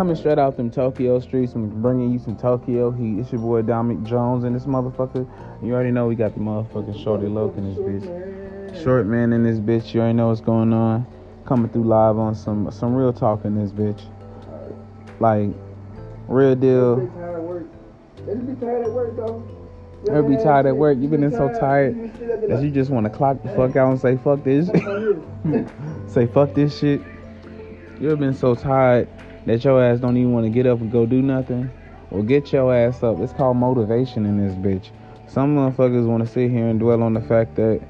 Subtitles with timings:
[0.00, 3.18] Coming straight out them Tokyo streets, I'm bringing you some Tokyo heat.
[3.18, 5.28] It's your boy Dominic Jones and this motherfucker.
[5.62, 8.82] You already know we got the motherfucking Shorty Loke in this bitch.
[8.82, 9.92] Short man in this bitch.
[9.92, 11.06] You already know what's going on.
[11.44, 14.00] Coming through live on some some real talk in this bitch.
[15.20, 15.50] Like
[16.28, 16.96] real deal.
[16.96, 17.66] They tired at work.
[18.24, 19.46] Just be tired at work though.
[20.08, 20.96] Ever be tired at work?
[20.96, 22.14] You been in so tired
[22.48, 24.68] that you just want to clock the fuck out and say fuck this.
[26.10, 27.02] say fuck this shit.
[28.00, 29.06] You ever been so tired
[29.46, 31.70] that your ass don't even want to get up and go do nothing?
[32.10, 33.20] Well, get your ass up.
[33.20, 34.90] It's called motivation in this bitch.
[35.28, 37.80] Some motherfuckers want to sit here and dwell on the fact that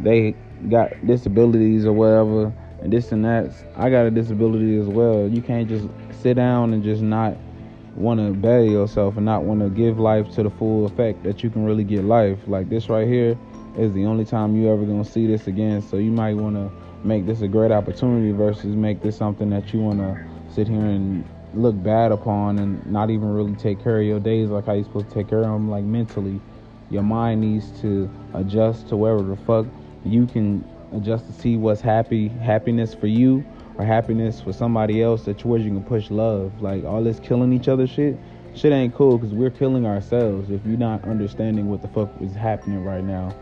[0.00, 0.34] they
[0.68, 3.52] got disabilities or whatever, and this and that.
[3.76, 5.28] I got a disability as well.
[5.28, 5.86] You can't just
[6.20, 7.36] sit down and just not
[7.94, 11.42] want to better yourself and not want to give life to the full effect that
[11.42, 12.38] you can really get life.
[12.46, 13.38] Like this right here
[13.78, 15.82] is the only time you ever gonna see this again.
[15.82, 16.70] So you might want to
[17.06, 20.80] make this a great opportunity versus make this something that you want to sit here
[20.80, 24.72] and look bad upon and not even really take care of your days like how
[24.72, 26.40] you're supposed to take care of them like mentally.
[26.90, 29.66] Your mind needs to adjust to wherever the fuck
[30.04, 33.44] you can adjust to see what's happy happiness for you
[33.76, 36.60] or happiness for somebody else that where you can push love.
[36.60, 38.18] Like all this killing each other shit
[38.54, 42.34] shit ain't cool because we're killing ourselves if you're not understanding what the fuck is
[42.34, 43.32] happening right now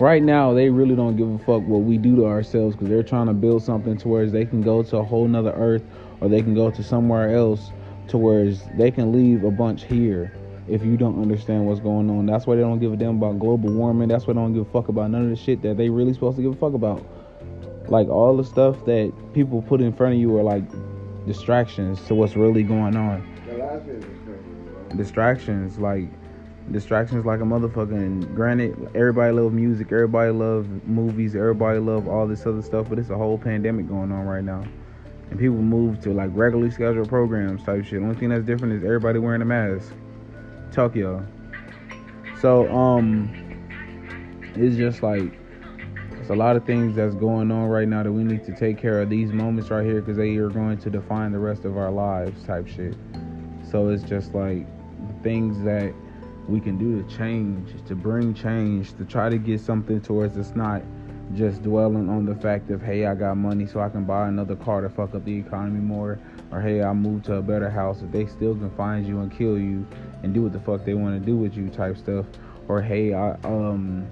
[0.00, 3.02] right now they really don't give a fuck what we do to ourselves because they're
[3.02, 5.82] trying to build something to where they can go to a whole nother earth
[6.20, 7.70] or they can go to somewhere else
[8.08, 10.32] to where they can leave a bunch here
[10.68, 12.26] if you don't understand what's going on.
[12.26, 14.08] That's why they don't give a damn about global warming.
[14.08, 16.12] That's why they don't give a fuck about none of the shit that they really
[16.12, 17.04] supposed to give a fuck about.
[17.88, 20.64] Like all the stuff that people put in front of you are like
[21.26, 23.26] distractions to what's really going on.
[24.96, 26.08] Distractions, like
[26.72, 27.92] distractions like a motherfucker.
[27.92, 32.98] And granted, everybody love music, everybody love movies, everybody love all this other stuff, but
[32.98, 34.64] it's a whole pandemic going on right now.
[35.30, 38.02] And people move to like regularly scheduled programs type shit.
[38.02, 39.92] Only thing that's different is everybody wearing a mask.
[40.72, 41.26] Tokyo.
[42.40, 43.30] So um
[44.54, 45.38] it's just like
[46.20, 48.76] it's a lot of things that's going on right now that we need to take
[48.76, 51.76] care of these moments right here because they are going to define the rest of
[51.76, 52.94] our lives type shit.
[53.70, 54.66] So it's just like
[55.22, 55.94] things that
[56.48, 60.56] we can do to change, to bring change, to try to get something towards it's
[60.56, 60.82] not
[61.34, 64.56] just dwelling on the fact of hey I got money so I can buy another
[64.56, 66.18] car to fuck up the economy more.
[66.50, 69.30] Or hey I moved to a better house if they still can find you and
[69.30, 69.86] kill you
[70.22, 72.24] and do what the fuck they want to do with you type stuff.
[72.66, 74.08] Or hey I um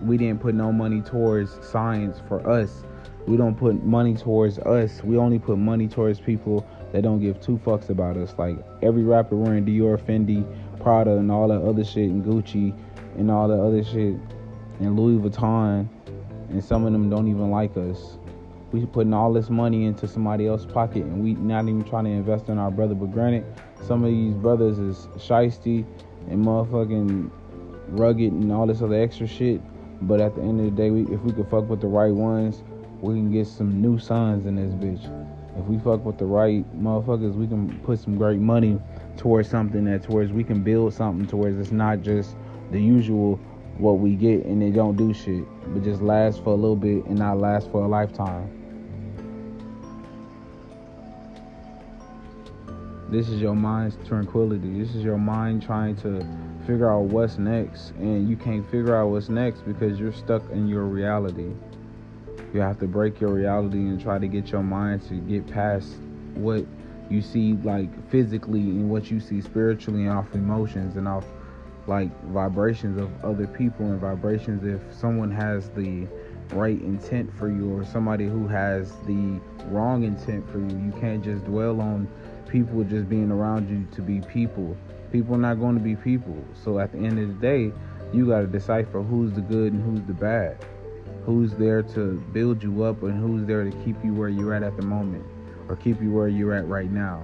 [0.00, 2.84] we didn't put no money towards science for us.
[3.26, 5.02] We don't put money towards us.
[5.02, 8.34] We only put money towards people that don't give two fucks about us.
[8.38, 10.46] Like every rapper wearing Dior Fendi
[10.80, 12.76] Prada and all that other shit and Gucci
[13.16, 14.16] and all that other shit
[14.80, 15.88] and Louis Vuitton
[16.50, 18.18] and some of them don't even like us.
[18.72, 22.10] We putting all this money into somebody else's pocket and we not even trying to
[22.10, 22.94] invest in our brother.
[22.94, 23.44] But granted,
[23.86, 25.84] some of these brothers is shisty
[26.28, 27.30] and motherfucking
[27.88, 29.60] rugged and all this other extra shit.
[30.02, 32.12] But at the end of the day, we, if we could fuck with the right
[32.12, 32.62] ones,
[33.00, 35.04] we can get some new sons in this bitch.
[35.56, 38.80] If we fuck with the right motherfuckers, we can put some great money
[39.16, 42.36] towards something that towards we can build something towards it's not just
[42.70, 43.36] the usual
[43.76, 47.04] what we get and they don't do shit, but just last for a little bit
[47.06, 48.56] and not last for a lifetime.
[53.10, 54.78] This is your mind's tranquility.
[54.78, 56.24] This is your mind trying to
[56.64, 60.68] figure out what's next, and you can't figure out what's next because you're stuck in
[60.68, 61.50] your reality.
[62.52, 65.88] You have to break your reality and try to get your mind to get past
[66.34, 66.64] what
[67.08, 71.24] you see, like physically, and what you see spiritually, and off emotions and off
[71.86, 74.64] like vibrations of other people and vibrations.
[74.64, 76.08] If someone has the
[76.52, 81.22] right intent for you or somebody who has the wrong intent for you you can't
[81.22, 82.08] just dwell on
[82.48, 84.76] people just being around you to be people.
[85.12, 86.36] People are not going to be people.
[86.64, 87.72] So at the end of the day
[88.12, 90.58] you got to decipher who's the good and who's the bad
[91.24, 94.62] who's there to build you up and who's there to keep you where you're at
[94.62, 95.24] at the moment
[95.68, 97.22] or keep you where you're at right now.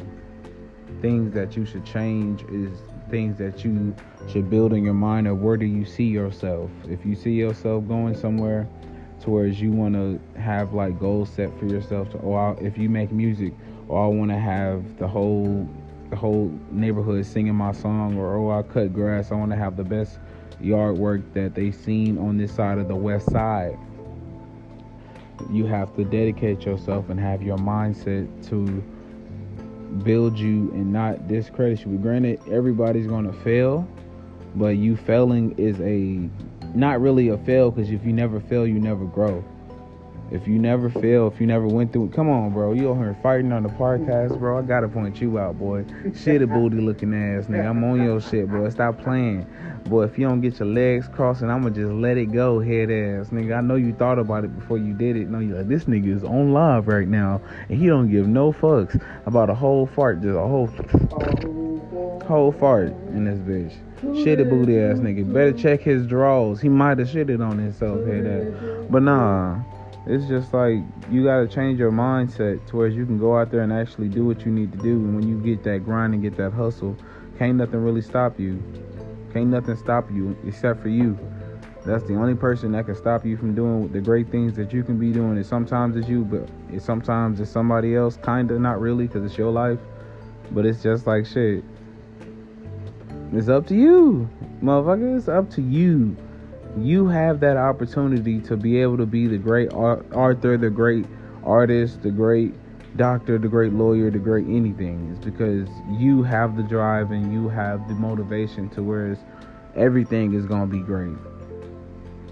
[1.01, 2.79] Things that you should change is
[3.11, 3.95] things that you
[4.29, 6.71] should build in your mind of where do you see yourself.
[6.89, 8.69] If you see yourself going somewhere
[9.21, 13.11] towards you want to have like goals set for yourself to oh if you make
[13.11, 13.53] music
[13.89, 15.69] or I want to have the whole
[16.11, 19.77] the whole neighborhood singing my song or oh I cut grass I want to have
[19.77, 20.19] the best
[20.61, 23.79] yard work that they've seen on this side of the west side
[25.51, 28.83] you have to dedicate yourself and have your mindset to
[30.03, 31.99] build you and not discredit you.
[31.99, 33.89] Granted, everybody's gonna fail,
[34.55, 36.29] but you failing is a
[36.75, 39.45] not really a fail because if you never fail, you never grow.
[40.33, 42.73] If you never fail, if you never went through it, come on, bro.
[42.73, 44.59] You over here fighting on the podcast, bro.
[44.59, 45.85] I gotta point you out, boy.
[45.85, 47.71] Shitty booty looking ass nigga.
[47.71, 48.69] I'm on your shit, bro.
[48.71, 49.47] Stop playing.
[49.85, 53.29] Boy, if you don't get your legs crossing, I'ma just let it go, head ass
[53.29, 53.57] nigga.
[53.57, 55.29] I know you thought about it before you did it.
[55.29, 58.53] No, you like this nigga is on live right now and he don't give no
[58.53, 60.67] fucks about a whole fart, just a whole
[62.27, 63.77] whole fart in this bitch.
[64.03, 65.33] Shitty booty ass nigga.
[65.33, 66.61] Better check his drawers.
[66.61, 68.87] He might have shitted on himself, head ass.
[68.91, 69.63] But nah.
[70.07, 70.79] It's just like
[71.11, 74.45] you gotta change your mindset towards you can go out there and actually do what
[74.45, 74.93] you need to do.
[74.93, 76.97] And when you get that grind and get that hustle,
[77.39, 78.63] can't nothing really stop you.
[79.33, 81.19] Can't nothing stop you except for you.
[81.85, 84.85] That's the only person that can stop you from doing the great things that you
[84.85, 85.37] can be doing.
[85.39, 88.17] It sometimes it's you, but it sometimes it's somebody else.
[88.17, 89.81] Kinda, not really, cause it's your life.
[90.53, 91.65] But it's just like shit.
[93.33, 94.31] It's up to you,
[94.63, 95.17] motherfucker.
[95.19, 96.17] It's up to you
[96.79, 101.07] you have that opportunity to be able to be the great Arthur, the great
[101.45, 102.55] artist, the great
[102.97, 105.11] doctor, the great lawyer, the great anything.
[105.15, 109.17] It's because you have the drive and you have the motivation to where
[109.75, 111.17] everything is gonna be great.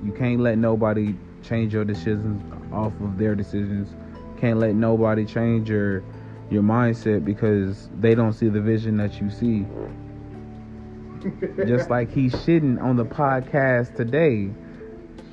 [0.02, 2.42] You can't let nobody change your decisions
[2.72, 3.94] off of their decisions.
[4.40, 6.02] Can't let nobody change your
[6.50, 9.66] your mindset because they don't see the vision that you see.
[11.66, 14.50] Just like he's shitting on the podcast today.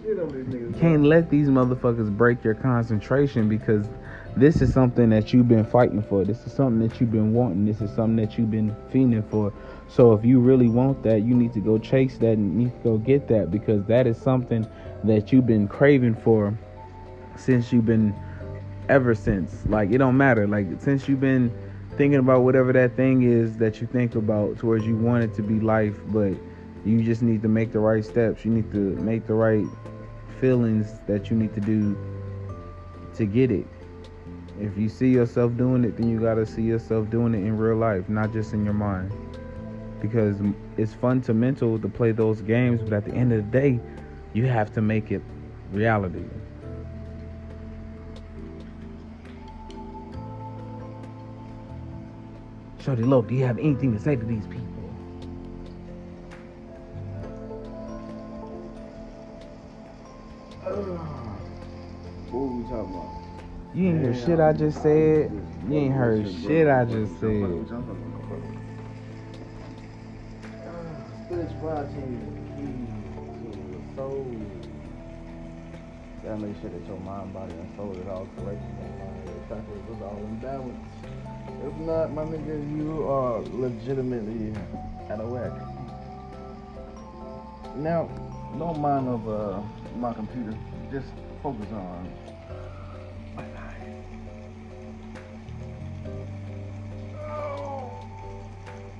[0.05, 3.87] You can't let these motherfuckers break your concentration because
[4.35, 6.23] this is something that you've been fighting for.
[6.23, 7.65] This is something that you've been wanting.
[7.65, 9.53] This is something that you've been fiending for.
[9.87, 12.77] So if you really want that, you need to go chase that and you need
[12.77, 14.65] to go get that because that is something
[15.03, 16.57] that you've been craving for
[17.35, 18.15] since you've been
[18.87, 19.65] ever since.
[19.65, 20.47] Like it don't matter.
[20.47, 21.51] Like since you've been
[21.97, 25.41] thinking about whatever that thing is that you think about towards you want it to
[25.41, 26.33] be life, but
[26.85, 28.43] you just need to make the right steps.
[28.45, 29.65] You need to make the right
[30.39, 31.97] feelings that you need to do
[33.15, 33.67] to get it.
[34.59, 37.57] If you see yourself doing it, then you got to see yourself doing it in
[37.57, 39.11] real life, not just in your mind.
[40.01, 40.37] Because
[40.77, 43.79] it's fun to mental to play those games, but at the end of the day,
[44.33, 45.21] you have to make it
[45.71, 46.23] reality.
[52.83, 54.65] Shorty Loke, do you have anything to say to these people?
[62.31, 63.75] what were we talking about?
[63.75, 65.31] You ain't hear shit I just said.
[65.67, 67.67] You ain't heard shit I just said.
[71.27, 72.73] Spirituality is the key
[73.51, 74.25] to the soul.
[74.31, 74.69] You
[76.23, 78.61] gotta make sure that your mind, body, and soul is all correct.
[79.25, 81.20] Your chakras is all in balance.
[81.63, 84.53] If not, my nigga, you are legitimately
[85.11, 85.51] out of whack.
[87.75, 88.09] Now,
[88.57, 89.61] don't mind of uh,
[89.97, 90.57] my computer.
[90.91, 91.07] Just
[91.43, 92.09] focus on
[93.35, 93.87] my eye.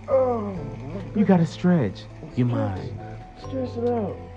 [0.08, 0.56] Oh,
[1.16, 2.04] you gotta stretch
[2.36, 2.98] your mind.
[3.40, 4.31] Stretch it out.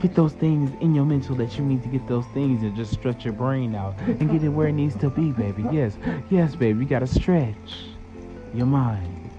[0.00, 2.92] Get those things in your mental that you need to get those things and just
[2.92, 5.64] stretch your brain out and get it where it needs to be, baby.
[5.70, 5.96] Yes,
[6.30, 6.80] yes, baby.
[6.80, 7.56] You gotta stretch
[8.52, 9.30] your mind.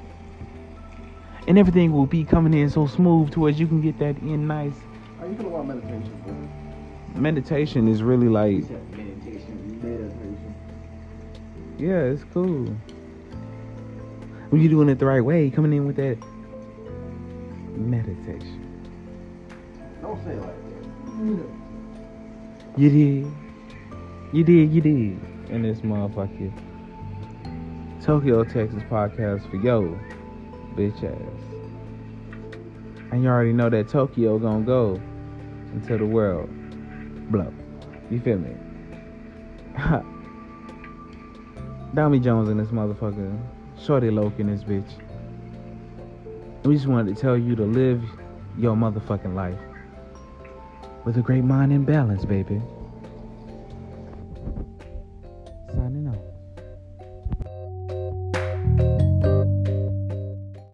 [1.47, 4.73] And everything will be coming in so smooth towards you can get that in nice.
[5.19, 7.21] How you feel about meditation, bro?
[7.21, 10.55] Meditation is really like Meditation, meditation.
[11.77, 12.75] Yeah, it's cool.
[14.49, 16.17] When you're doing it the right way, coming in with that
[17.75, 18.64] meditation.
[20.05, 20.85] Don't say it like that.
[22.77, 23.25] You did.
[24.33, 25.19] You did, you did.
[25.49, 26.53] In this motherfucker.
[28.03, 29.99] Tokyo, Texas podcast for yo,
[30.75, 31.19] bitch ass.
[33.11, 35.01] And you already know that Tokyo gonna go
[35.73, 36.51] until the world
[37.31, 37.51] blow.
[38.11, 38.55] You feel me?
[41.95, 43.35] Domi Jones in this motherfucker.
[43.83, 44.99] Shorty Loke in this bitch.
[46.63, 48.03] We just wanted to tell you to live
[48.55, 49.57] your motherfucking life
[51.05, 52.59] with a great mind in balance, baby.